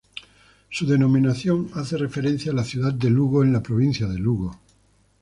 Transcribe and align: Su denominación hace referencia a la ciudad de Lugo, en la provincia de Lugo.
Su 0.71 0.87
denominación 0.87 1.69
hace 1.75 1.95
referencia 1.95 2.51
a 2.51 2.55
la 2.55 2.63
ciudad 2.63 2.91
de 2.91 3.11
Lugo, 3.11 3.43
en 3.43 3.53
la 3.53 3.61
provincia 3.61 4.07
de 4.07 4.17
Lugo. 4.17 4.59